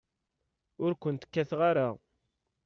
[0.83, 1.87] Ur kent-kkateɣ ara.